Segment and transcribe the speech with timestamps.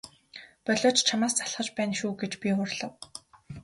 [0.65, 2.93] Болиоч чамаас залхаж байна шүү гэж би уурлав.